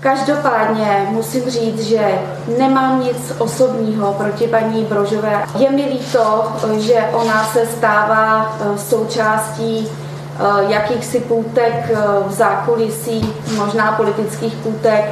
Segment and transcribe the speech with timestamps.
[0.00, 2.18] Každopádně musím říct, že
[2.58, 5.42] nemám nic osobního proti paní Brožové.
[5.58, 13.34] Je mi líto, že ona se stává eh, součástí eh, jakýchsi půtek eh, v zákulisí,
[13.56, 15.04] možná politických půtek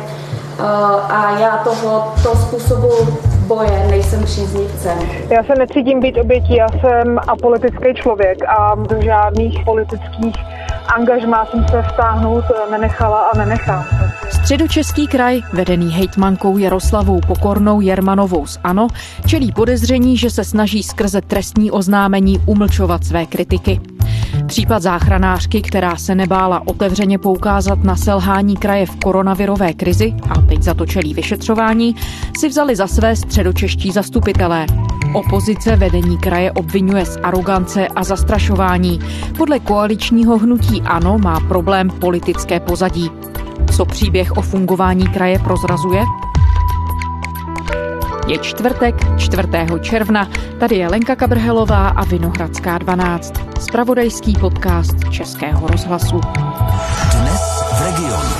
[1.09, 2.89] a já toho to způsobu
[3.47, 4.99] boje nejsem příznivcem.
[5.31, 10.37] Já se necítím být obětí, já jsem apolitický člověk a do žádných politických
[10.95, 13.85] angažmá jsem se vstáhnout nenechala a nenechám
[14.47, 18.89] Středočeský kraj, vedený hejtmankou Jaroslavou Pokornou Jermanovou z ANO,
[19.27, 23.81] čelí podezření, že se snaží skrze trestní oznámení umlčovat své kritiky.
[24.47, 30.63] Případ záchranářky, která se nebála otevřeně poukázat na selhání kraje v koronavirové krizi a teď
[30.63, 31.97] za to čelí vyšetřování,
[32.39, 34.67] si vzali za své středočeští zastupitelé.
[35.15, 39.01] Opozice vedení kraje obvinuje z arogance a zastrašování.
[39.37, 43.11] Podle koaličního hnutí ANO má problém politické pozadí.
[43.77, 46.05] Co příběh o fungování kraje prozrazuje?
[48.27, 49.49] Je čtvrtek, 4.
[49.81, 50.29] června.
[50.61, 53.33] Tady je Lenka Kabrhelová a Vinohradská 12.
[53.61, 56.21] Spravodajský podcast Českého rozhlasu.
[57.21, 58.31] Dnes v regionu.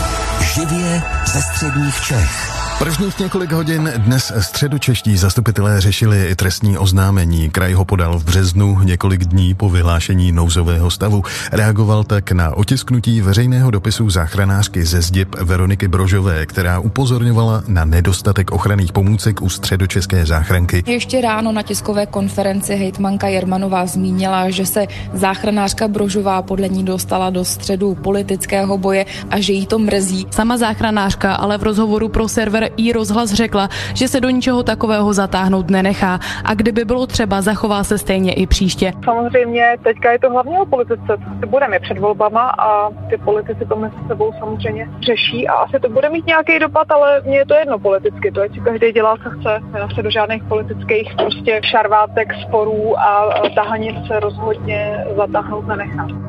[0.55, 2.56] Živě ze středních Čech.
[2.79, 7.51] Prvních několik hodin dnes středočeští zastupitelé řešili trestní oznámení.
[7.51, 11.23] Kraj ho podal v březnu několik dní po vyhlášení nouzového stavu.
[11.53, 18.51] Reagoval tak na otisknutí veřejného dopisu záchranářky ze Zděb Veroniky Brožové, která upozorňovala na nedostatek
[18.51, 20.83] ochranných pomůcek u středočeské záchranky.
[20.87, 27.31] Ještě ráno na tiskové konferenci hejtmanka Jermanová zmínila, že se záchranářka Brožová podle ní dostala
[27.31, 30.27] do středu politického boje a že jí to mrzí.
[30.31, 35.13] Sama záchranářka ale v rozhovoru pro server i rozhlas řekla, že se do ničeho takového
[35.13, 38.93] zatáhnout nenechá a kdyby bylo třeba, zachová se stejně i příště.
[39.05, 43.77] Samozřejmě teďka je to hlavně o politice, co budeme před volbama a ty politici to
[43.77, 47.55] mezi sebou samozřejmě řeší a asi to bude mít nějaký dopad, ale mně je to
[47.55, 49.61] jedno politicky, to je si každý dělá, co chce.
[49.79, 56.26] Já se do žádných politických prostě šarvátek, sporů a tahanic se rozhodně zatáhnout nenechám.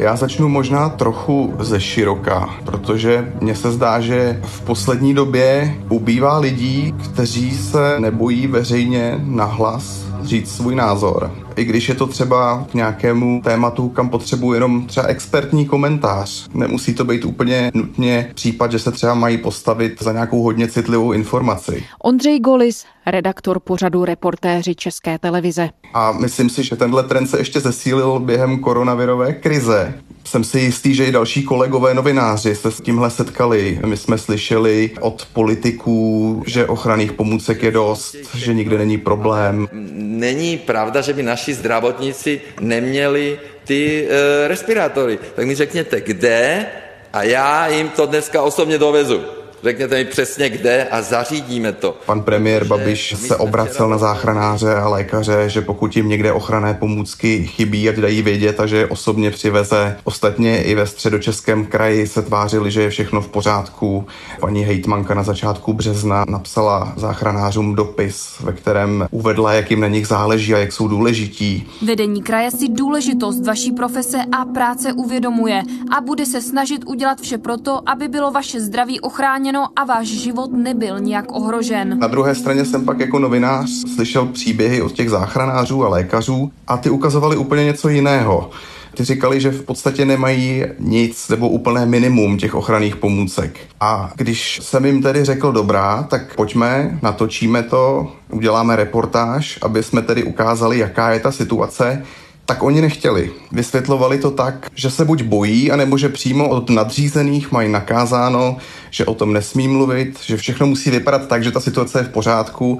[0.00, 6.38] Já začnu možná trochu ze široka, protože mně se zdá, že v poslední době ubývá
[6.38, 11.30] lidí, kteří se nebojí veřejně nahlas říct svůj názor.
[11.60, 16.48] I když je to třeba k nějakému tématu, kam potřebuji jenom třeba expertní komentář.
[16.54, 21.12] Nemusí to být úplně nutně případ, že se třeba mají postavit za nějakou hodně citlivou
[21.12, 21.84] informaci.
[22.02, 25.70] Ondřej Golis, redaktor pořadu Reportéři České televize.
[25.94, 29.94] A myslím si, že tenhle trend se ještě zesílil během koronavirové krize.
[30.24, 33.80] Jsem si jistý, že i další kolegové novináři se s tímhle setkali.
[33.86, 39.68] My jsme slyšeli od politiků, že ochranných pomůcek je dost, že nikde není problém.
[39.94, 45.18] Není pravda, že by naši zdravotníci neměli ty e, respirátory.
[45.34, 46.66] Tak mi řekněte, kde
[47.12, 49.39] a já jim to dneska osobně dovezu.
[49.62, 51.96] Řekněte mi přesně kde a zařídíme to.
[52.06, 57.46] Pan premiér Babiš se obracel na záchranáře a lékaře, že pokud jim někde ochranné pomůcky
[57.46, 59.96] chybí, ať dají vědět a že je osobně přiveze.
[60.04, 64.06] Ostatně i ve středočeském kraji se tvářili, že je všechno v pořádku.
[64.40, 70.06] Paní hejtmanka na začátku března napsala záchranářům dopis, ve kterém uvedla, jak jim na nich
[70.06, 71.68] záleží a jak jsou důležití.
[71.82, 75.62] Vedení kraje si důležitost vaší profese a práce uvědomuje
[75.96, 80.06] a bude se snažit udělat vše proto, aby bylo vaše zdraví ochráněno zachráněno a váš
[80.06, 81.98] život nebyl nijak ohrožen.
[81.98, 86.76] Na druhé straně jsem pak jako novinář slyšel příběhy od těch záchranářů a lékařů a
[86.76, 88.50] ty ukazovali úplně něco jiného.
[88.94, 93.58] Ty říkali, že v podstatě nemají nic nebo úplné minimum těch ochranných pomůcek.
[93.80, 100.02] A když jsem jim tedy řekl dobrá, tak pojďme, natočíme to, uděláme reportáž, aby jsme
[100.02, 102.02] tedy ukázali, jaká je ta situace,
[102.50, 103.30] tak oni nechtěli.
[103.52, 108.56] Vysvětlovali to tak, že se buď bojí, anebo že přímo od nadřízených mají nakázáno,
[108.90, 112.08] že o tom nesmí mluvit, že všechno musí vypadat tak, že ta situace je v
[112.08, 112.78] pořádku,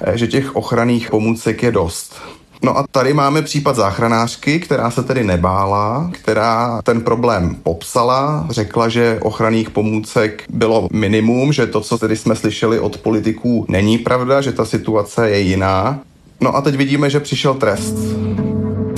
[0.00, 2.16] eh, že těch ochranných pomůcek je dost.
[2.62, 8.88] No a tady máme případ záchranářky, která se tedy nebála, která ten problém popsala, řekla,
[8.88, 14.40] že ochranných pomůcek bylo minimum, že to, co tedy jsme slyšeli od politiků, není pravda,
[14.40, 16.00] že ta situace je jiná.
[16.40, 17.94] No a teď vidíme, že přišel trest.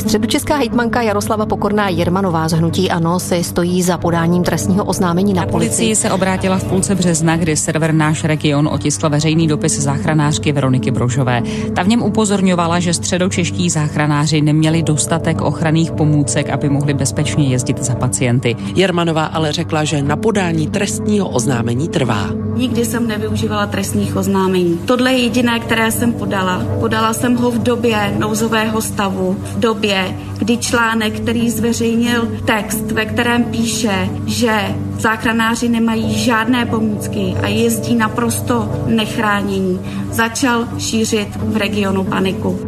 [0.07, 5.41] Středočeská hejtmanka Jaroslava Pokorná Jermanová z Hnutí Ano se stojí za podáním trestního oznámení na,
[5.41, 5.69] na policii.
[5.69, 10.91] policii se obrátila v půlce března, kdy server Náš region otiskl veřejný dopis záchranářky Veroniky
[10.91, 11.43] Brožové.
[11.75, 17.85] Ta v něm upozorňovala, že středočeští záchranáři neměli dostatek ochranných pomůcek, aby mohli bezpečně jezdit
[17.85, 18.57] za pacienty.
[18.75, 22.31] Jermanová ale řekla, že na podání trestního oznámení trvá.
[22.57, 24.79] Nikdy jsem nevyužívala trestních oznámení.
[24.85, 26.63] Tohle je jediné, které jsem podala.
[26.81, 32.93] Podala jsem ho v době nouzového stavu, v době, době, kdy článek, který zveřejnil text,
[32.93, 41.57] ve kterém píše, že záchranáři nemají žádné pomůcky a jezdí naprosto nechránění, začal šířit v
[41.57, 42.59] regionu paniku.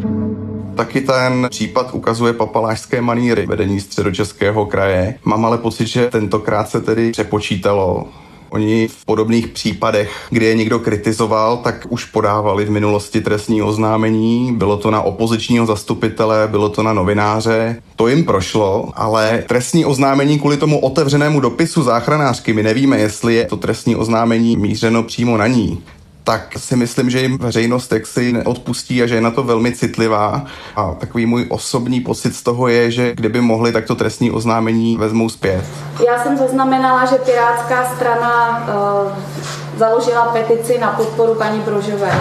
[0.76, 5.14] Taky ten případ ukazuje papalášské maníry vedení středočeského kraje.
[5.24, 8.08] Mám ale pocit, že tentokrát se tedy přepočítalo
[8.50, 14.52] Oni v podobných případech, kdy je někdo kritizoval, tak už podávali v minulosti trestní oznámení.
[14.56, 17.82] Bylo to na opozičního zastupitele, bylo to na novináře.
[17.96, 23.44] To jim prošlo, ale trestní oznámení kvůli tomu otevřenému dopisu záchranářky, my nevíme, jestli je
[23.44, 25.82] to trestní oznámení mířeno přímo na ní
[26.28, 30.44] tak si myslím, že jim veřejnost si neodpustí a že je na to velmi citlivá.
[30.76, 34.96] A takový můj osobní pocit z toho je, že kdyby mohli, tak to trestní oznámení
[34.96, 35.64] vezmou zpět.
[36.06, 39.12] Já jsem zaznamenala, že Pirátská strana uh,
[39.78, 42.20] založila petici na podporu paní Brožové.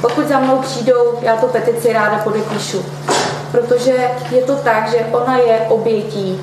[0.00, 2.84] Pokud za mnou přijdou, já tu petici ráda podepíšu.
[3.50, 6.40] Protože je to tak, že ona je obětí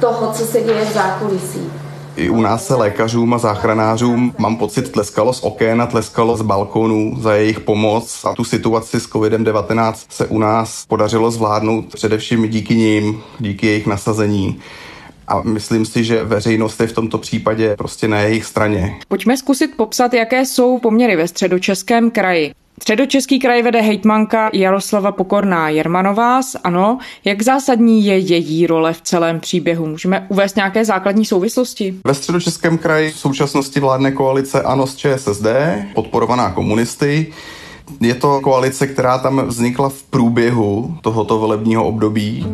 [0.00, 1.72] toho, co se děje v zákulisí.
[2.16, 6.42] I u nás se lékařům a záchranářům, mám pocit, tleskalo z okén a tleskalo z
[6.42, 12.48] balkónů za jejich pomoc a tu situaci s COVID-19 se u nás podařilo zvládnout především
[12.48, 14.60] díky nim, díky jejich nasazení.
[15.28, 18.96] A myslím si, že veřejnost je v tomto případě prostě na jejich straně.
[19.08, 22.52] Pojďme zkusit popsat, jaké jsou poměry ve středočeském kraji.
[22.82, 26.98] Středočeský kraj vede hejtmanka Jaroslava Pokorná Jermanová ano.
[27.24, 29.86] Jak zásadní je její role v celém příběhu?
[29.86, 31.94] Můžeme uvést nějaké základní souvislosti?
[32.04, 35.46] Ve středočeském kraji v současnosti vládne koalice ANO z ČSSD,
[35.94, 37.32] podporovaná komunisty.
[38.00, 42.46] Je to koalice, která tam vznikla v průběhu tohoto volebního období.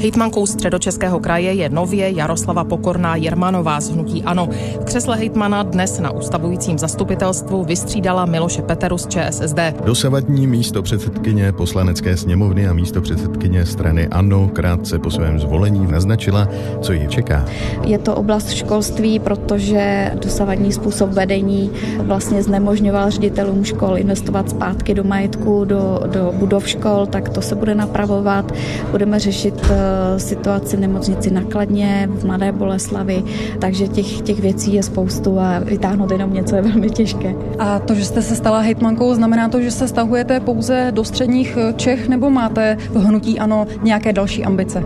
[0.00, 4.48] Hejtmankou středočeského kraje je nově Jaroslava Pokorná Jermanová z Hnutí Ano.
[4.80, 9.58] V křesle hejtmana dnes na ustavujícím zastupitelstvu vystřídala Miloše Peteru z ČSSD.
[9.84, 16.48] Dosavadní místo předsedkyně poslanecké sněmovny a místo předsedkyně strany Ano krátce po svém zvolení naznačila,
[16.80, 17.44] co ji čeká.
[17.84, 25.04] Je to oblast školství, protože dosavadní způsob vedení vlastně znemožňoval ředitelům škol investovat zpátky do
[25.04, 28.52] majetku, do, do budov škol, tak to se bude napravovat.
[28.90, 29.69] Budeme řešit
[30.16, 33.24] situaci v nemocnici nakladně, v Mladé Boleslavi,
[33.58, 37.34] takže těch, těch věcí je spoustu a vytáhnout jenom něco je velmi těžké.
[37.58, 41.58] A to, že jste se stala hejtmankou, znamená to, že se stahujete pouze do středních
[41.76, 44.82] Čech nebo máte v hnutí ano nějaké další ambice?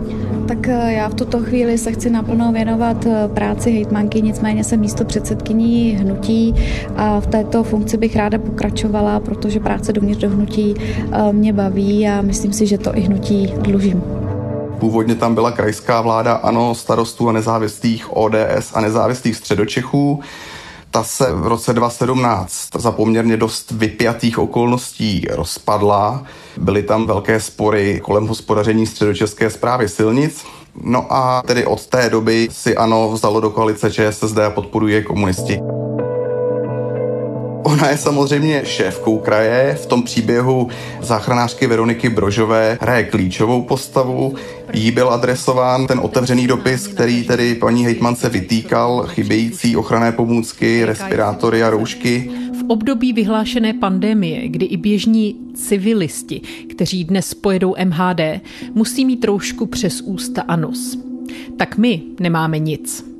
[0.47, 4.79] Tak eh, já v tuto chvíli se chci naplno věnovat eh, práci hejtmanky, nicméně jsem
[4.79, 6.55] místo předsedkyní hnutí
[6.95, 10.75] a v této funkci bych ráda pokračovala, protože práce dovnitř do hnutí
[11.31, 14.24] mě baví a myslím si, že to i hnutí dlužím.
[14.79, 20.19] Původně tam byla krajská vláda, ano, starostů a nezávislých ODS a nezávislých středočechů.
[20.91, 26.23] Ta se v roce 2017 za poměrně dost vypjatých okolností rozpadla.
[26.57, 30.45] Byly tam velké spory kolem hospodaření středočeské zprávy silnic.
[30.83, 35.59] No a tedy od té doby si ano vzalo do koalice ČSSD a podporuje komunisti.
[37.65, 39.77] Ona je samozřejmě šéfkou kraje.
[39.81, 40.69] V tom příběhu
[41.01, 44.35] záchranářky Veroniky Brožové hraje klíčovou postavu.
[44.73, 51.63] Jí byl adresován ten otevřený dopis, který tedy paní hejtmance vytýkal chybějící ochranné pomůcky, respirátory
[51.63, 52.31] a roušky.
[52.59, 58.41] V období vyhlášené pandemie, kdy i běžní civilisti, kteří dnes pojedou MHD,
[58.73, 60.97] musí mít roušku přes ústa a nos.
[61.57, 63.14] Tak my nemáme nic.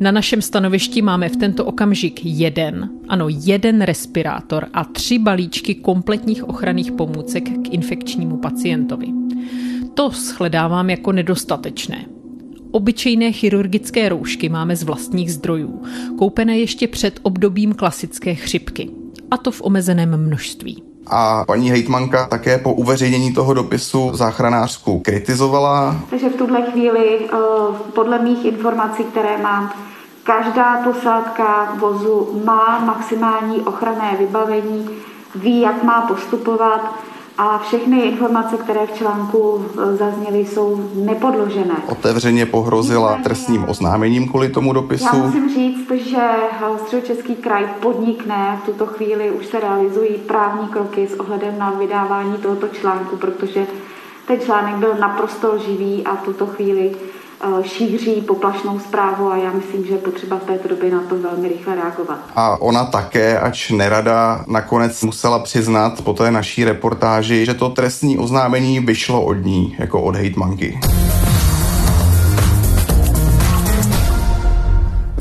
[0.00, 6.48] Na našem stanovišti máme v tento okamžik jeden, ano, jeden respirátor a tři balíčky kompletních
[6.48, 9.06] ochranných pomůcek k infekčnímu pacientovi.
[9.94, 12.06] To shledávám jako nedostatečné.
[12.70, 15.82] Obyčejné chirurgické roušky máme z vlastních zdrojů,
[16.18, 18.90] koupené ještě před obdobím klasické chřipky.
[19.30, 20.93] A to v omezeném množství.
[21.06, 25.96] A paní hejtmanka také po uveřejnění toho dopisu záchranářku kritizovala.
[26.10, 27.36] Takže v tuhle chvíli, eh,
[27.94, 29.72] podle mých informací, které mám,
[30.24, 34.90] každá posádka vozu má maximální ochranné vybavení,
[35.34, 36.94] ví, jak má postupovat
[37.38, 39.64] a všechny informace, které v článku
[39.98, 41.74] zazněly, jsou nepodložené.
[41.88, 45.04] Otevřeně pohrozila trestním oznámením kvůli tomu dopisu.
[45.04, 46.26] Já musím říct, že
[46.82, 52.32] Středočeský kraj podnikne, v tuto chvíli už se realizují právní kroky s ohledem na vydávání
[52.32, 53.66] tohoto článku, protože
[54.26, 56.96] ten článek byl naprosto živý a v tuto chvíli
[57.62, 61.48] šíří poplašnou zprávu a já myslím, že je potřeba v této době na to velmi
[61.48, 62.18] rychle reagovat.
[62.36, 68.18] A ona také, ač nerada, nakonec musela přiznat po té naší reportáži, že to trestní
[68.18, 70.78] oznámení vyšlo od ní, jako od hejtmanky.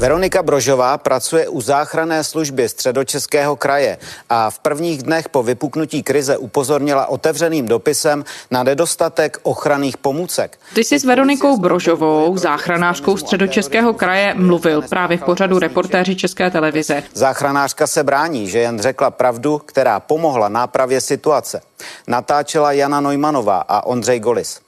[0.03, 3.97] Veronika Brožová pracuje u záchranné služby středočeského kraje
[4.29, 10.59] a v prvních dnech po vypuknutí krize upozornila otevřeným dopisem na nedostatek ochranných pomůcek.
[10.75, 17.03] Ty jsi s Veronikou Brožovou, záchranářkou středočeského kraje, mluvil právě v pořadu reportéři České televize.
[17.13, 21.61] Záchranářka se brání, že jen řekla pravdu, která pomohla nápravě situace.
[22.07, 24.62] Natáčela Jana Neumanová a Ondřej Golis.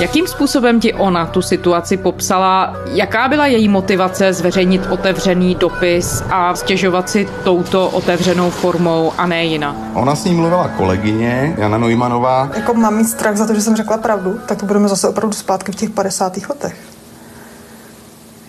[0.00, 2.76] Jakým způsobem ti ona tu situaci popsala?
[2.86, 9.44] Jaká byla její motivace zveřejnit otevřený dopis a stěžovat si touto otevřenou formou a ne
[9.44, 9.76] jinak?
[9.94, 12.50] Ona s ní mluvila kolegyně Jana Neumanová.
[12.54, 15.34] Jako mám mít strach za to, že jsem řekla pravdu, tak to budeme zase opravdu
[15.34, 16.36] zpátky v těch 50.
[16.48, 16.76] letech.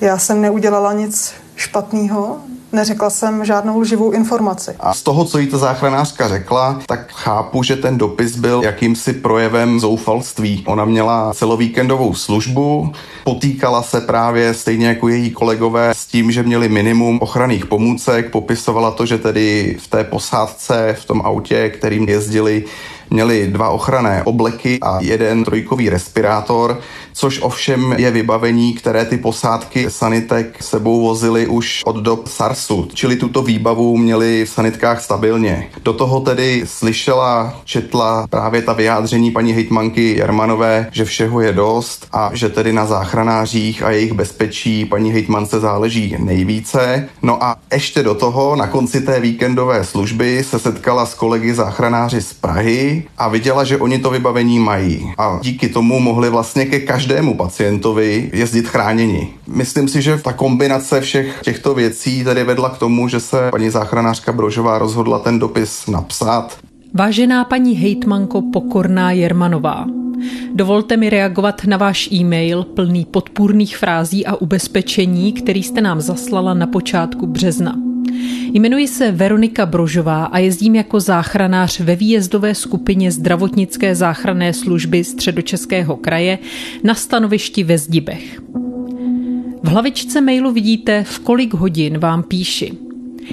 [0.02, 2.38] Já jsem neudělala nic špatného,
[2.72, 4.76] Neřekla jsem žádnou lživou informaci.
[4.80, 9.14] A z toho, co jí ta záchranářka řekla, tak chápu, že ten dopis byl jakýmsi
[9.14, 10.64] projevem zoufalství.
[10.68, 12.92] Ona měla celovíkendovou službu,
[13.24, 18.92] potýkala se právě stejně jako její kolegové s tím, že měli minimum ochranných pomůcek, popisovala
[18.92, 22.66] to, že tedy v té posádce, v tom autě, kterým jezdili,
[23.10, 26.80] měli dva ochranné obleky a jeden trojkový respirátor,
[27.14, 33.16] což ovšem je vybavení, které ty posádky sanitek sebou vozily už od dob SARSu, čili
[33.16, 35.70] tuto výbavu měli v sanitkách stabilně.
[35.84, 42.08] Do toho tedy slyšela, četla právě ta vyjádření paní hejtmanky Jarmanové, že všeho je dost
[42.12, 47.10] a že tedy na záchranářích a jejich bezpečí paní hejtmance záleží nejvíce.
[47.22, 52.22] No a ještě do toho na konci té víkendové služby se setkala s kolegy záchranáři
[52.22, 55.14] z Prahy a viděla, že oni to vybavení mají.
[55.18, 59.28] A díky tomu mohli vlastně ke každému pacientovi jezdit chráněni.
[59.48, 63.70] Myslím si, že ta kombinace všech těchto věcí tedy vedla k tomu, že se paní
[63.70, 66.58] záchranářka Brožová rozhodla ten dopis napsat.
[66.94, 69.86] Vážená paní hejtmanko Pokorná Jermanová,
[70.54, 76.54] Dovolte mi reagovat na váš e-mail plný podpůrných frází a ubezpečení, který jste nám zaslala
[76.54, 77.89] na počátku března.
[78.54, 85.98] Jmenuji se Veronika Brožová a jezdím jako záchranář ve výjezdové skupině zdravotnické záchranné služby Středočeského
[85.98, 86.40] kraje
[86.84, 88.42] na stanovišti ve Zdibech.
[89.64, 92.74] V hlavičce mailu vidíte, v kolik hodin vám píši.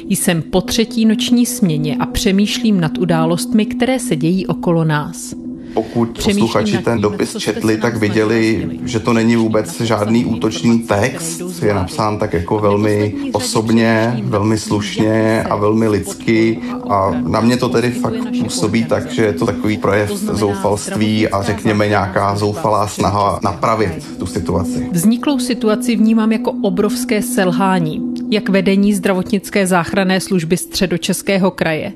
[0.08, 5.45] Jsem po třetí noční směně a přemýšlím nad událostmi, které se dějí okolo nás
[5.76, 11.74] pokud posluchači ten dopis četli, tak viděli, že to není vůbec žádný útočný text, je
[11.74, 16.58] napsán tak jako velmi osobně, velmi slušně a velmi lidsky
[16.90, 21.42] a na mě to tedy fakt působí tak, že je to takový projev zoufalství a
[21.42, 24.88] řekněme nějaká zoufalá snaha napravit tu situaci.
[24.92, 31.92] Vzniklou situaci vnímám jako obrovské selhání, jak vedení zdravotnické záchranné služby středočeského kraje,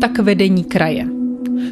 [0.00, 1.21] tak vedení kraje.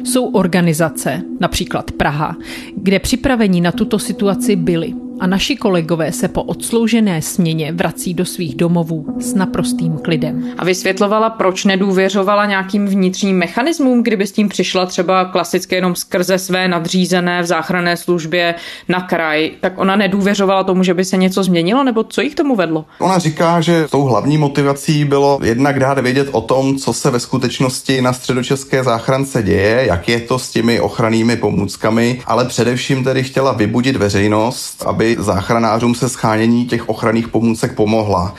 [0.03, 2.37] Jsou organizace, například Praha,
[2.75, 8.25] kde připravení na tuto situaci byli a naši kolegové se po odsloužené směně vrací do
[8.25, 10.43] svých domovů s naprostým klidem.
[10.57, 16.37] A vysvětlovala, proč nedůvěřovala nějakým vnitřním mechanismům, kdyby s tím přišla třeba klasicky jenom skrze
[16.37, 18.55] své nadřízené v záchranné službě
[18.89, 22.55] na kraj, tak ona nedůvěřovala tomu, že by se něco změnilo, nebo co jich tomu
[22.55, 22.85] vedlo?
[22.99, 27.19] Ona říká, že tou hlavní motivací bylo jednak dát vědět o tom, co se ve
[27.19, 33.23] skutečnosti na středočeské záchrance děje, jak je to s těmi ochrannými pomůckami, ale především tedy
[33.23, 38.35] chtěla vybudit veřejnost, aby záchranářům se schánění těch ochranných pomůcek pomohla.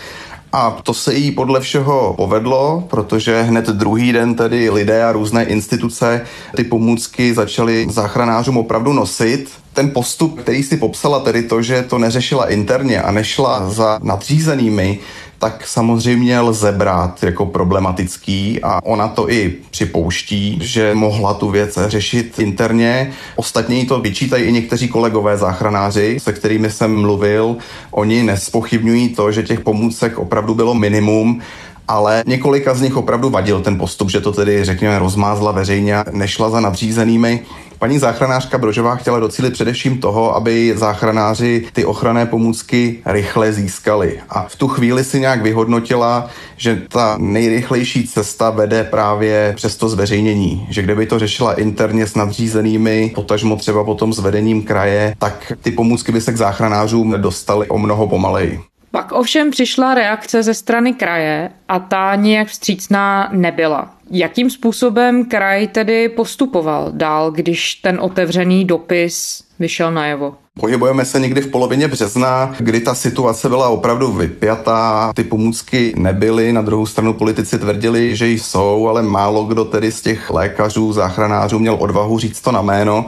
[0.53, 5.45] A to se jí podle všeho povedlo, protože hned druhý den tedy lidé a různé
[5.45, 6.21] instituce
[6.57, 9.51] ty pomůcky začaly záchranářům opravdu nosit.
[9.73, 14.99] Ten postup, který si popsala, tedy to, že to neřešila interně a nešla za nadřízenými,
[15.43, 21.79] tak samozřejmě lze brát jako problematický a ona to i připouští, že mohla tu věc
[21.87, 23.13] řešit interně.
[23.37, 27.57] Ostatně to vyčítají i někteří kolegové záchranáři, se kterými jsem mluvil.
[27.91, 31.41] Oni nespochybňují to, že těch pomůcek opravdu bylo minimum,
[31.89, 36.05] ale několika z nich opravdu vadil ten postup, že to tedy, řekněme, rozmázla veřejně a
[36.13, 37.41] nešla za nadřízenými.
[37.83, 44.21] Paní záchranářka Brožová chtěla docílit především toho, aby záchranáři ty ochranné pomůcky rychle získali.
[44.31, 49.89] A v tu chvíli si nějak vyhodnotila, že ta nejrychlejší cesta vede právě přes to
[49.89, 50.67] zveřejnění.
[50.71, 55.71] Že kdyby to řešila interně s nadřízenými, potažmo třeba potom s vedením kraje, tak ty
[55.71, 58.61] pomůcky by se k záchranářům dostaly o mnoho pomaleji.
[58.93, 63.95] Pak ovšem přišla reakce ze strany kraje a ta nějak vstřícná nebyla.
[64.11, 70.35] Jakým způsobem kraj tedy postupoval dál, když ten otevřený dopis vyšel najevo?
[70.61, 76.53] Pohybujeme se někdy v polovině března, kdy ta situace byla opravdu vypjatá, ty pomůcky nebyly,
[76.53, 81.59] na druhou stranu politici tvrdili, že jsou, ale málo kdo tedy z těch lékařů, záchranářů
[81.59, 83.07] měl odvahu říct to na jméno.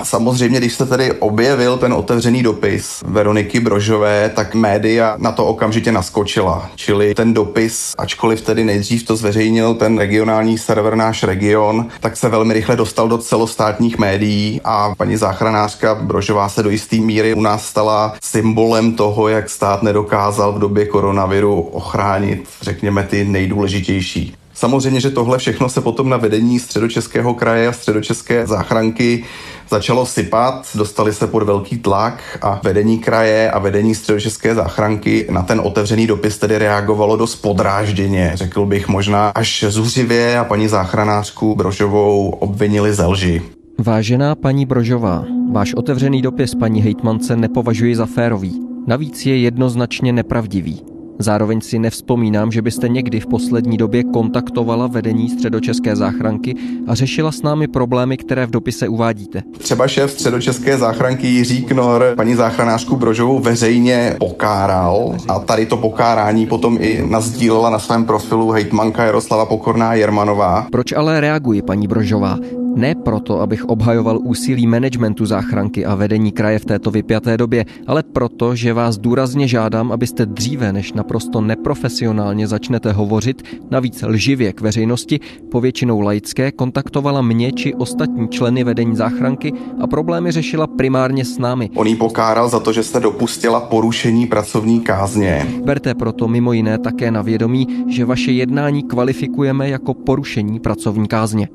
[0.00, 5.46] A samozřejmě, když se tedy objevil ten otevřený dopis Veroniky Brožové, tak média na to
[5.46, 6.70] okamžitě naskočila.
[6.74, 12.28] Čili ten dopis, ačkoliv tedy nejdřív to zveřejnil ten regionální server Náš region, tak se
[12.28, 17.40] velmi rychle dostal do celostátních médií a paní záchranářka Brožová se do jisté míry u
[17.40, 24.39] nás stala symbolem toho, jak stát nedokázal v době koronaviru ochránit, řekněme, ty nejdůležitější.
[24.60, 29.24] Samozřejmě, že tohle všechno se potom na vedení středočeského kraje a středočeské záchranky
[29.70, 35.42] začalo sypat, dostali se pod velký tlak a vedení kraje a vedení středočeské záchranky na
[35.42, 41.54] ten otevřený dopis tedy reagovalo dost podrážděně, řekl bych možná až zuřivě a paní záchranářku
[41.54, 43.42] Brožovou obvinili ze lži.
[43.78, 48.60] Vážená paní Brožová, váš otevřený dopis paní hejtmance nepovažuji za férový.
[48.86, 50.89] Navíc je jednoznačně nepravdivý.
[51.20, 56.54] Zároveň si nevzpomínám, že byste někdy v poslední době kontaktovala vedení středočeské záchranky
[56.86, 59.42] a řešila s námi problémy, které v dopise uvádíte.
[59.58, 66.46] Třeba šéf středočeské záchranky Jiří Knor paní záchranářku Brožovou veřejně pokáral a tady to pokárání
[66.46, 70.66] potom i nazdílela na svém profilu hejtmanka Jaroslava Pokorná Jermanová.
[70.72, 72.38] Proč ale reaguji, paní Brožová?
[72.74, 78.02] Ne proto, abych obhajoval úsilí managementu záchranky a vedení kraje v této vypjaté době, ale
[78.02, 84.60] proto, že vás důrazně žádám, abyste dříve, než naprosto neprofesionálně začnete hovořit, navíc lživě k
[84.60, 91.38] veřejnosti, povětšinou laické, kontaktovala mě či ostatní členy vedení záchranky a problémy řešila primárně s
[91.38, 91.70] námi.
[91.74, 95.46] On jí pokáral za to, že jste dopustila porušení pracovní kázně.
[95.64, 101.48] Berte proto mimo jiné také na vědomí, že vaše jednání kvalifikujeme jako porušení pracovní kázně.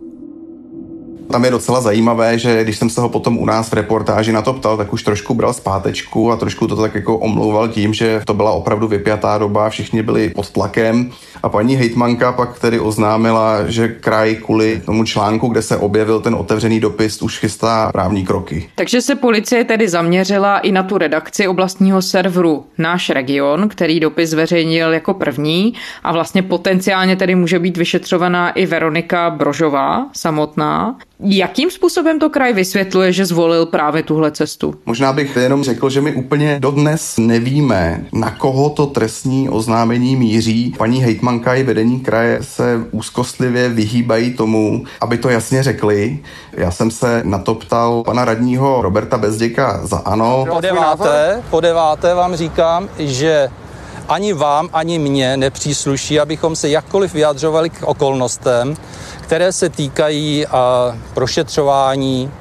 [1.32, 4.41] Tam je docela zajímavé, že když jsem se ho potom u nás v reportáži na
[4.41, 8.22] to ptal, tak už trošku bral zpátečku a trošku to tak jako omlouval tím, že
[8.25, 11.12] to byla opravdu vypjatá doba, všichni byli pod tlakem
[11.44, 16.36] a paní hejtmanka pak tedy oznámila, že kraj kvůli tomu článku, kde se objevil ten
[16.36, 18.70] otevřený dopis, už chystá právní kroky.
[18.75, 24.29] Takže se policie tedy zaměřila i na tu redakci oblastního serveru Náš region, který dopis
[24.29, 30.96] zveřejnil jako první a vlastně potenciálně tedy může být vyšetřovaná i Veronika Brožová samotná.
[31.19, 34.75] Jakým způsobem to kraj vysvětluje, že zvolil právě tuhle cestu?
[34.86, 40.74] Možná bych jenom řekl, že my úplně dodnes nevíme, na koho to trestní oznámení míří.
[40.77, 46.19] Paní hejtmanka i vedení kraje se úzkostlivě vyhýbají tomu, aby to jasně řekli.
[46.54, 50.45] Já jsem se na to ptal pana radního Roberta Bezděka za ANO.
[50.49, 53.49] Po deváté, po deváté vám říkám, že
[54.10, 58.78] ani vám, ani mně nepřísluší, abychom se jakkoliv vyjadřovali k okolnostem,
[59.22, 60.46] které se týkají
[61.13, 62.32] prošetřování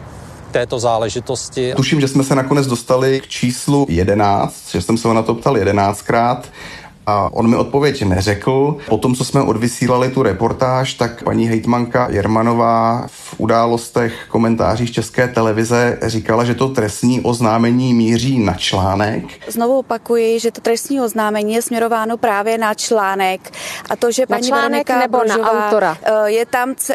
[0.50, 1.72] této záležitosti.
[1.76, 5.34] Tuším, že jsme se nakonec dostali k číslu 11, že jsem se ho na to
[5.34, 6.38] ptal 11krát
[7.06, 8.76] a on mi odpověď neřekl.
[8.88, 15.98] Potom, co jsme odvysílali tu reportáž, tak paní hejtmanka Jermanová v událostech komentářích České televize
[16.02, 19.24] říkala, že to trestní oznámení míří na článek.
[19.48, 23.50] Znovu opakuji, že to trestní oznámení je směrováno právě na článek
[23.90, 25.96] a to, že na paní článek Veronika nebo na Brožová, autora?
[26.02, 26.94] eh, je tam ce-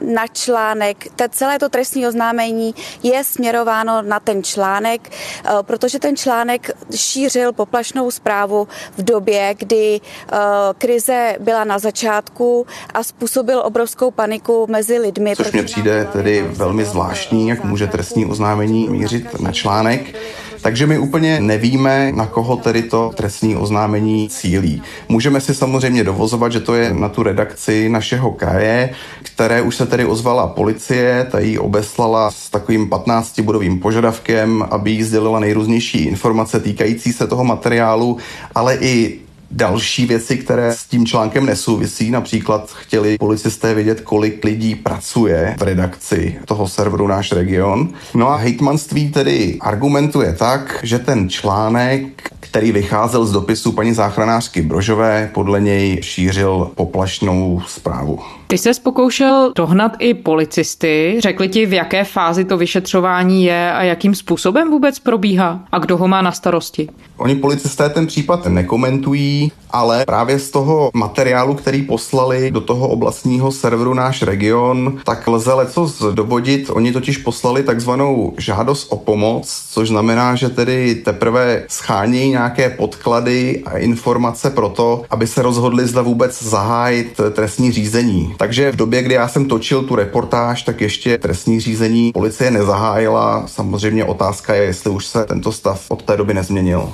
[0.00, 1.06] na článek.
[1.16, 7.52] To celé to trestní oznámení je směrováno na ten článek, eh, protože ten článek šířil
[7.52, 10.36] poplašnou zprávu v době, kdy eh,
[10.78, 15.36] krize byla na začátku a způsobil obrovskou paniku mezi lidmi.
[15.36, 20.14] Což mně přijde tedy velmi zvláštní, jak může trestní oznámení mířit na článek.
[20.62, 24.82] Takže my úplně nevíme, na koho tedy to trestní oznámení cílí.
[25.08, 28.90] Můžeme si samozřejmě dovozovat, že to je na tu redakci našeho kraje,
[29.22, 35.02] které už se tedy ozvala policie, ta ji obeslala s takovým 15-bodovým požadavkem, aby jí
[35.02, 38.16] sdělila nejrůznější informace týkající se toho materiálu,
[38.54, 39.18] ale i
[39.50, 42.10] další věci, které s tím článkem nesouvisí.
[42.10, 47.88] Například chtěli policisté vědět, kolik lidí pracuje v redakci toho serveru Náš region.
[48.14, 54.62] No a hejtmanství tedy argumentuje tak, že ten článek, který vycházel z dopisu paní záchranářky
[54.62, 58.39] Brožové, podle něj šířil poplašnou zprávu.
[58.50, 63.82] Ty se pokoušel dohnat i policisty, řekli ti, v jaké fázi to vyšetřování je a
[63.82, 66.88] jakým způsobem vůbec probíhá a kdo ho má na starosti.
[67.16, 73.52] Oni policisté ten případ nekomentují, ale právě z toho materiálu, který poslali do toho oblastního
[73.52, 76.70] serveru náš region, tak lze leco dovodit.
[76.70, 83.62] Oni totiž poslali takzvanou žádost o pomoc, což znamená, že tedy teprve schání nějaké podklady
[83.66, 88.34] a informace pro to, aby se rozhodli, zda vůbec zahájit trestní řízení.
[88.40, 93.46] Takže v době, kdy já jsem točil tu reportáž, tak ještě trestní řízení policie nezahájila.
[93.46, 96.92] Samozřejmě otázka je, jestli už se tento stav od té doby nezměnil.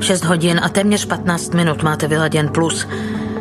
[0.00, 2.86] 6 hodin a téměř 15 minut máte vyladěn plus.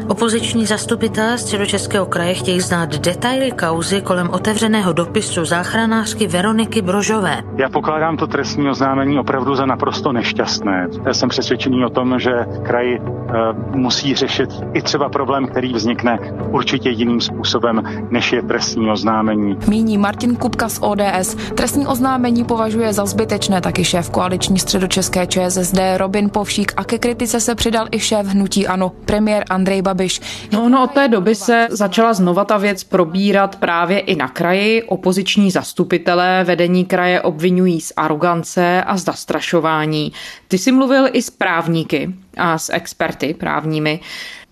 [0.08, 7.44] Opoziční zastupitelé středočeského kraje chtějí znát detaily kauzy kolem otevřeného dopisu záchranářky Veroniky Brožové.
[7.58, 10.88] Já pokládám to trestní oznámení opravdu za naprosto nešťastné.
[11.06, 12.32] Já jsem přesvědčený o tom, že
[12.64, 13.06] kraj uh,
[13.76, 16.20] musí řešit i třeba problém, který vznikne
[16.52, 19.58] určitě jiným způsobem, než je trestní oznámení.
[19.68, 21.36] Míní Martin Kupka z ODS.
[21.56, 27.40] Trestní oznámení považuje za zbytečné taky šéf koaliční středočeské ČSSD Robin Povšík a ke kritice
[27.40, 29.95] se přidal i šéf hnutí ANO, premiér Andrej Babiš.
[30.52, 34.84] No ono od té doby se začala znova ta věc probírat právě i na kraji.
[34.84, 40.14] Opoziční zastupitelé vedení kraje obvinují z arogance a z zastrašování.
[40.48, 44.00] Ty jsi mluvil i s právníky a s experty právními.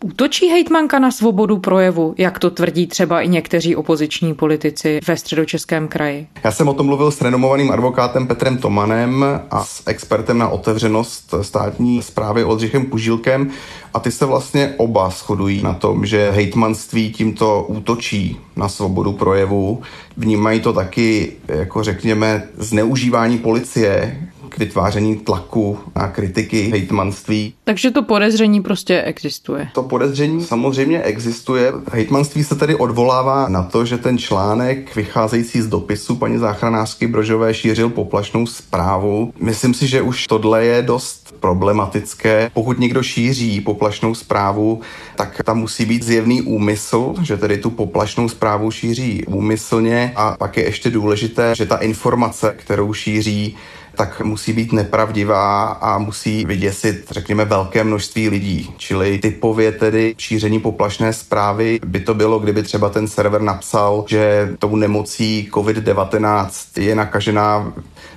[0.04, 5.88] Útočí hejtmanka na svobodu projevu, jak to tvrdí třeba i někteří opoziční politici ve středočeském
[5.88, 6.28] kraji?
[6.44, 11.34] Já jsem o tom mluvil s renomovaným advokátem Petrem Tomanem a s expertem na otevřenost
[11.42, 13.52] státní zprávy Oldřichem Pužílkem
[13.94, 19.82] a ty se vlastně oba shodují na tom, že hejtmanství tímto útočí na svobodu projevu.
[20.18, 24.18] Vnímají to taky, jako řekněme, zneužívání policie
[24.54, 27.54] k vytváření tlaku a kritiky hejtmanství.
[27.64, 29.68] Takže to podezření prostě existuje.
[29.74, 31.74] To podezření samozřejmě existuje.
[31.92, 37.54] Hejtmanství se tedy odvolává na to, že ten článek vycházející z dopisu paní záchranářky Brožové
[37.54, 39.34] šířil poplašnou zprávu.
[39.40, 42.52] Myslím si, že už tohle je dost problematické.
[42.54, 44.82] Pokud někdo šíří poplašnou zprávu,
[45.16, 50.58] tak tam musí být zjevný úmysl, že tedy tu poplašnou zprávu šíří úmyslně a pak
[50.58, 53.56] je ještě důležité, že ta informace, kterou šíří,
[53.96, 58.74] tak musí být nepravdivá a musí vyděsit, řekněme, velké množství lidí.
[58.78, 64.50] Čili typově tedy šíření poplašné zprávy by to bylo, kdyby třeba ten server napsal, že
[64.60, 67.74] tou nemocí COVID-19 je nakažená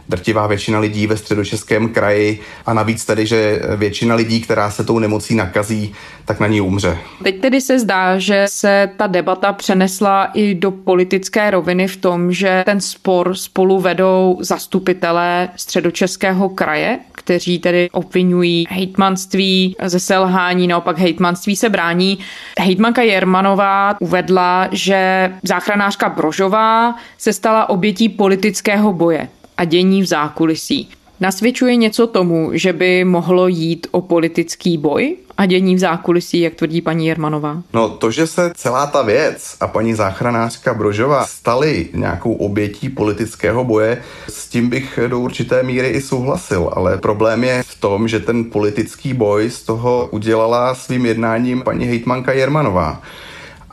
[0.09, 4.99] drtivá většina lidí ve středočeském kraji a navíc tedy, že většina lidí, která se tou
[4.99, 6.99] nemocí nakazí, tak na ní umře.
[7.23, 12.33] Teď tedy se zdá, že se ta debata přenesla i do politické roviny v tom,
[12.33, 20.99] že ten spor spolu vedou zastupitelé středočeského kraje, kteří tedy obvinují hejtmanství ze selhání, naopak
[20.99, 22.19] hejtmanství se brání.
[22.61, 30.89] Hejtmanka Jermanová uvedla, že záchranářka Brožová se stala obětí politického boje a dění v zákulisí.
[31.21, 36.55] Nasvědčuje něco tomu, že by mohlo jít o politický boj a dění v zákulisí, jak
[36.55, 37.63] tvrdí paní Jermanová?
[37.73, 43.65] No to, že se celá ta věc a paní záchranářka Brožová stali nějakou obětí politického
[43.65, 48.21] boje, s tím bych do určité míry i souhlasil, ale problém je v tom, že
[48.21, 53.03] ten politický boj z toho udělala svým jednáním paní hejtmanka Jermanová.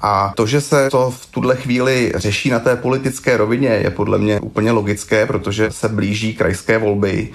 [0.06, 4.18] A to, že se to v tuhle chvíli řeší na té politické rovině, je podle
[4.18, 7.30] mě úplně logické, protože se blíží krajské volby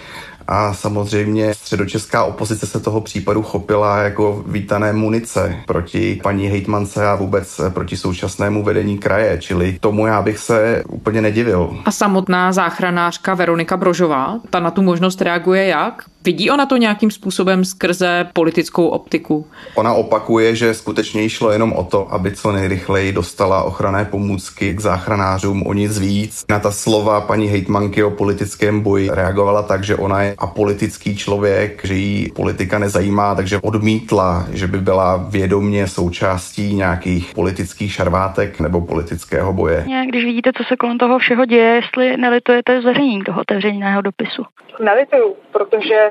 [0.49, 7.15] a samozřejmě středočeská opozice se toho případu chopila jako vítané munice proti paní hejtmance a
[7.15, 11.77] vůbec proti současnému vedení kraje, čili tomu já bych se úplně nedivil.
[11.85, 16.05] A samotná záchranářka Veronika Brožová, ta na tu možnost reaguje jak?
[16.25, 19.47] Vidí ona to nějakým způsobem skrze politickou optiku?
[19.75, 24.81] Ona opakuje, že skutečně šlo jenom o to, aby co nejrychleji dostala ochranné pomůcky k
[24.81, 26.45] záchranářům o nic víc.
[26.49, 31.85] Na ta slova paní hejtmanky o politickém boji reagovala tak, že ona je apolitický člověk,
[31.85, 38.81] že jí politika nezajímá, takže odmítla, že by byla vědomně součástí nějakých politických šarvátek nebo
[38.81, 39.87] politického boje.
[40.09, 44.43] Když vidíte, co se kolem toho všeho děje, jestli nelitujete zveřejnění toho otevřeného dopisu?
[44.85, 46.11] Nelituju, protože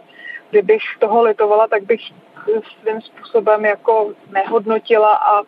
[0.50, 2.02] kdybych toho litovala, tak bych
[2.82, 5.48] svým způsobem jako nehodnotila a uh,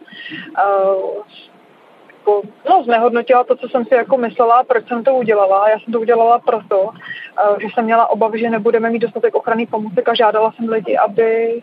[2.30, 5.70] jako, no, znehodnotila to, co jsem si jako myslela, proč jsem to udělala.
[5.70, 9.66] Já jsem to udělala proto, uh, že jsem měla obavy, že nebudeme mít dostatek ochranný
[9.66, 11.62] pomůcek a žádala jsem lidi, aby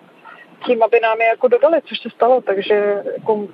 [0.67, 2.41] tím, aby nám je jako dodali, což se stalo.
[2.41, 3.49] Takže jako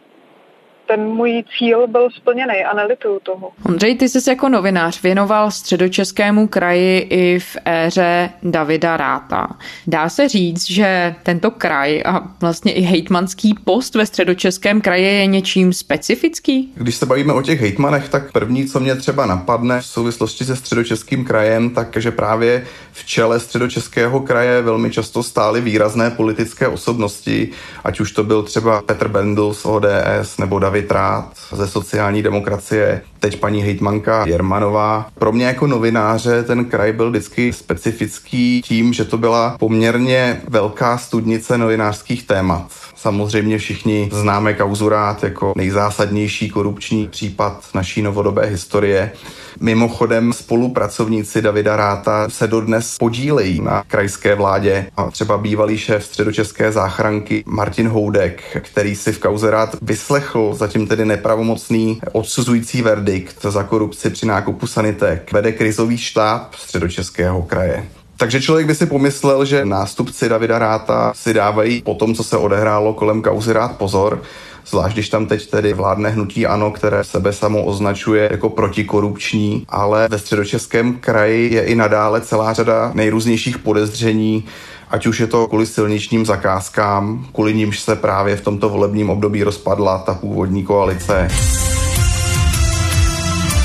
[0.96, 3.50] ten můj cíl byl splněný a nelituju toho.
[3.66, 9.48] Ondřej, ty jsi jako novinář věnoval středočeskému kraji i v éře Davida Ráta.
[9.86, 15.26] Dá se říct, že tento kraj a vlastně i hejtmanský post ve středočeském kraji je
[15.26, 16.72] něčím specifický?
[16.76, 20.56] Když se bavíme o těch hejtmanech, tak první, co mě třeba napadne v souvislosti se
[20.56, 27.48] středočeským krajem, takže právě v čele středočeského kraje velmi často stály výrazné politické osobnosti,
[27.84, 32.22] ať už to byl třeba Petr Bendl z ODS nebo David David Rát ze sociální
[32.22, 35.06] demokracie, teď paní hejtmanka Jermanová.
[35.18, 40.98] Pro mě jako novináře ten kraj byl vždycky specifický tím, že to byla poměrně velká
[40.98, 42.70] studnice novinářských témat.
[43.02, 49.12] Samozřejmě všichni známe kauzurát jako nejzásadnější korupční případ naší novodobé historie.
[49.60, 56.72] Mimochodem spolupracovníci Davida Ráta se dodnes podílejí na krajské vládě a třeba bývalý šéf středočeské
[56.72, 63.62] záchranky Martin Houdek, který si v kauze Rát vyslechl zatím tedy nepravomocný odsuzující verdikt za
[63.62, 67.88] korupci při nákupu sanitek, vede krizový štáb středočeského kraje.
[68.22, 72.36] Takže člověk by si pomyslel, že nástupci Davida Ráta si dávají po tom, co se
[72.36, 74.22] odehrálo kolem kauzy Rát pozor,
[74.66, 80.08] zvlášť když tam teď tedy vládne hnutí ANO, které sebe samo označuje jako protikorupční, ale
[80.10, 84.44] ve středočeském kraji je i nadále celá řada nejrůznějších podezření,
[84.90, 89.42] ať už je to kvůli silničním zakázkám, kvůli nímž se právě v tomto volebním období
[89.42, 91.28] rozpadla ta původní koalice.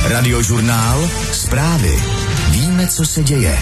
[0.09, 1.95] Radiožurnál Zprávy.
[2.51, 3.57] Víme, co se děje.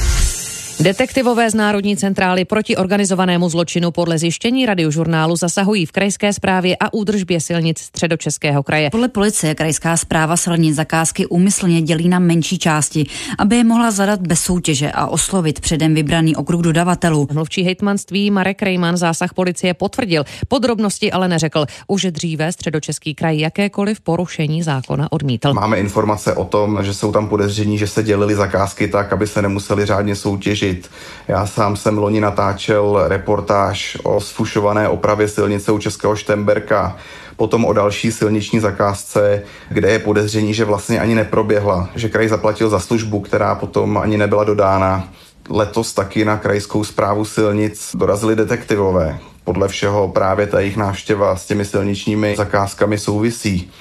[0.79, 6.93] Detektivové z Národní centrály proti organizovanému zločinu podle zjištění radiožurnálu zasahují v krajské správě a
[6.93, 8.89] údržbě silnic středočeského kraje.
[8.89, 13.05] Podle policie krajská zpráva silnic zakázky úmyslně dělí na menší části,
[13.39, 17.27] aby je mohla zadat bez soutěže a oslovit předem vybraný okruh dodavatelů.
[17.33, 20.23] Mluvčí hejtmanství Marek Rejman zásah policie potvrdil.
[20.47, 21.65] Podrobnosti ale neřekl.
[21.87, 25.53] Už dříve středočeský kraj jakékoliv porušení zákona odmítl.
[25.53, 29.41] Máme informace o tom, že jsou tam podezření, že se dělily zakázky tak, aby se
[29.41, 30.89] nemuseli řádně soutěžit řešit.
[31.27, 36.97] Já sám jsem loni natáčel reportáž o sfušované opravě silnice u Českého Štemberka,
[37.35, 42.69] potom o další silniční zakázce, kde je podezření, že vlastně ani neproběhla, že kraj zaplatil
[42.69, 45.07] za službu, která potom ani nebyla dodána.
[45.49, 49.19] Letos taky na krajskou zprávu silnic dorazili detektivové.
[49.43, 53.71] Podle všeho právě ta jejich návštěva s těmi silničními zakázkami souvisí.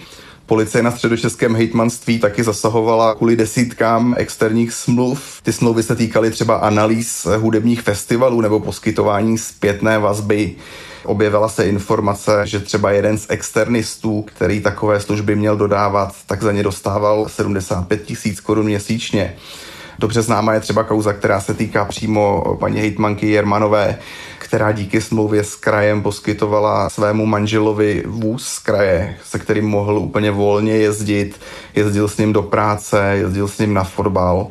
[0.47, 5.41] Policie na středočeském hejtmanství taky zasahovala kvůli desítkám externích smluv.
[5.43, 10.55] Ty smlouvy se týkaly třeba analýz hudebních festivalů nebo poskytování zpětné vazby.
[11.05, 16.53] Objevila se informace, že třeba jeden z externistů, který takové služby měl dodávat, tak za
[16.53, 19.35] ně dostával 75 tisíc korun měsíčně.
[19.99, 23.99] Dobře známá je třeba kauza, která se týká přímo paní hejtmanky Jermanové,
[24.45, 30.31] která díky smlouvě s krajem poskytovala svému manželovi vůz z kraje, se kterým mohl úplně
[30.31, 31.41] volně jezdit.
[31.75, 34.47] Jezdil s ním do práce, jezdil s ním na fotbal.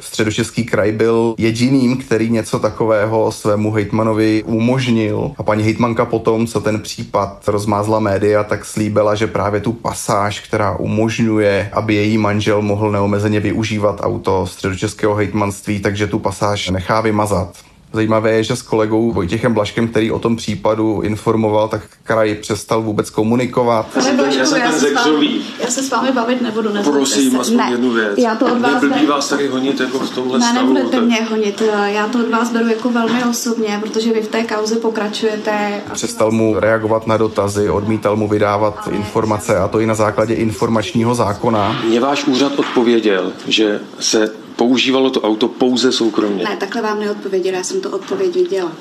[0.00, 5.30] Středočeský kraj byl jediným, který něco takového svému hejtmanovi umožnil.
[5.38, 10.40] A paní hejtmanka potom, co ten případ rozmázla média, tak slíbila, že právě tu pasáž,
[10.40, 17.00] která umožňuje, aby její manžel mohl neomezeně využívat auto středočeského hejtmanství, takže tu pasáž nechá
[17.00, 17.71] vymazat.
[17.92, 22.82] Zajímavé je, že s kolegou Vojtěchem Blaškem, který o tom případu informoval, tak kraj přestal
[22.82, 23.86] vůbec komunikovat.
[23.94, 25.28] Pane Blašku, já, se já, se vámi,
[25.64, 28.18] já se s vámi bavit nebudu, Prosím, aspoň ne, jednu věc.
[28.18, 28.82] Já to od vás...
[28.82, 30.72] Neblbý vás tady honit jako v tomhle ne, stavu.
[30.72, 31.62] Ne, nebudete mě honit.
[31.86, 35.82] Já to od vás beru jako velmi osobně, protože vy v té kauze pokračujete.
[35.92, 41.14] Přestal mu reagovat na dotazy, odmítal mu vydávat informace a to i na základě informačního
[41.14, 41.76] zákona.
[41.84, 46.44] Mě váš úřad odpověděl, že se používalo to auto pouze soukromně.
[46.44, 48.72] Ne, takhle vám neodpověděla, já jsem to odpověď viděla.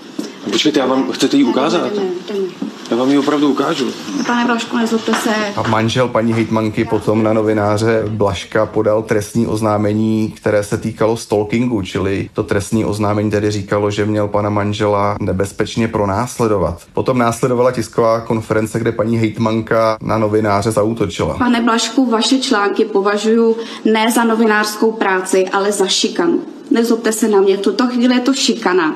[0.43, 1.81] Počkejte, já vám, chcete ji ukázat?
[1.95, 3.91] Ne, ne, ne, já vám ji opravdu ukážu.
[4.27, 5.29] Pane Blašku, nezlobte se.
[5.55, 11.81] A manžel paní hejtmanky potom na novináře Blaška podal trestní oznámení, které se týkalo stalkingu,
[11.81, 16.81] čili to trestní oznámení tedy říkalo, že měl pana manžela nebezpečně pronásledovat.
[16.93, 21.37] Potom následovala tisková konference, kde paní hejtmanka na novináře zautočila.
[21.37, 27.41] Pane Blašku, vaše články považuji ne za novinářskou práci, ale za šikanu nezlobte se na
[27.41, 28.95] mě, v tuto chvíli je to šikana.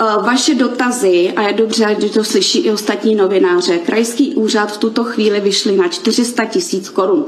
[0.00, 4.78] Eh, vaše dotazy, a je dobře, že to slyší i ostatní novináře, krajský úřad v
[4.78, 7.26] tuto chvíli vyšly na 400 tisíc korun.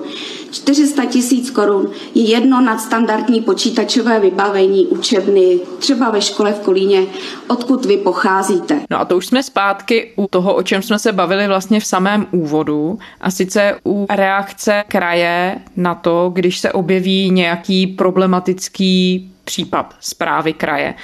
[0.51, 7.03] 400 tisíc korun je jedno nadstandardní počítačové vybavení učebny, třeba ve škole v Kolíně,
[7.49, 8.81] odkud vy pocházíte.
[8.90, 11.87] No a to už jsme zpátky u toho, o čem jsme se bavili vlastně v
[11.87, 19.95] samém úvodu, a sice u reakce kraje na to, když se objeví nějaký problematický případ
[20.01, 20.95] zprávy kraje.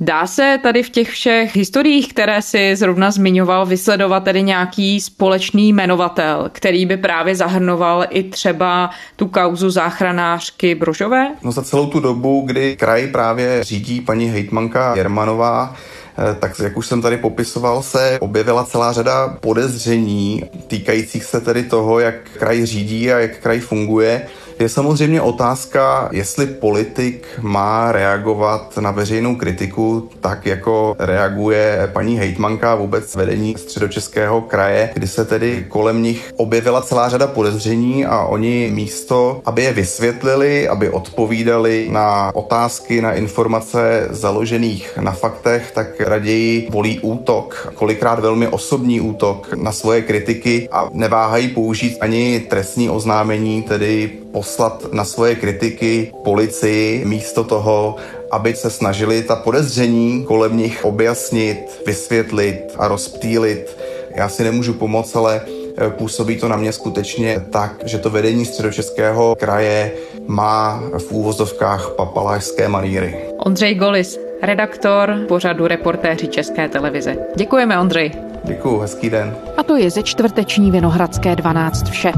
[0.00, 5.68] Dá se tady v těch všech historiích, které si zrovna zmiňoval, vysledovat tedy nějaký společný
[5.72, 11.28] jmenovatel, který by právě zahrnoval i třeba tu kauzu záchranářky Brožové?
[11.42, 15.76] No za celou tu dobu, kdy kraj právě řídí paní hejtmanka Jermanová,
[16.18, 21.62] eh, tak jak už jsem tady popisoval, se objevila celá řada podezření týkajících se tedy
[21.62, 24.26] toho, jak kraj řídí a jak kraj funguje.
[24.58, 32.74] Je samozřejmě otázka, jestli politik má reagovat na veřejnou kritiku tak, jako reaguje paní hejtmanka
[32.74, 38.70] vůbec vedení středočeského kraje, kdy se tedy kolem nich objevila celá řada podezření a oni
[38.72, 46.68] místo, aby je vysvětlili, aby odpovídali na otázky, na informace založených na faktech, tak raději
[46.70, 53.62] volí útok, kolikrát velmi osobní útok na svoje kritiky a neváhají použít ani trestní oznámení,
[53.62, 54.10] tedy
[54.44, 57.96] poslat na svoje kritiky policii místo toho,
[58.30, 63.76] aby se snažili ta podezření kolem nich objasnit, vysvětlit a rozptýlit.
[64.14, 68.44] Já si nemůžu pomoct, ale eh, působí to na mě skutečně tak, že to vedení
[68.44, 69.92] středočeského kraje
[70.26, 73.16] má v úvozovkách papalášské maníry.
[73.38, 77.16] Ondřej Golis, redaktor pořadu Reportéři České televize.
[77.36, 78.12] Děkujeme, Ondřej.
[78.44, 79.36] Děkuji, hezký den.
[79.56, 82.12] A to je ze čtvrteční Vinohradské 12 vše.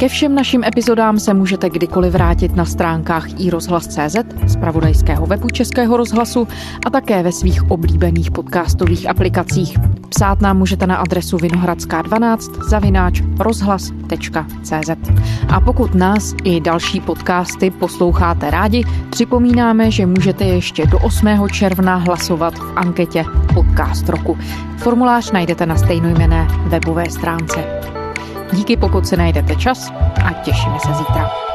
[0.00, 4.16] Ke všem našim epizodám se můžete kdykoliv vrátit na stránkách iRozhlas.cz,
[4.60, 6.48] pravodajského webu Českého rozhlasu
[6.86, 9.78] a také ve svých oblíbených podcastových aplikacích.
[10.08, 14.90] Psát nám můžete na adresu vinohradská12 zavináč rozhlas.cz.
[15.48, 21.48] A pokud nás i další podcasty posloucháte rádi, připomínáme, že můžete ještě do 8.
[21.52, 24.38] června hlasovat v anketě Podcast roku.
[24.76, 27.90] Formulář najdete na stejnojmené webové stránce.
[28.52, 29.90] Díky, pokud se najdete čas
[30.24, 31.49] a těšíme se zítra.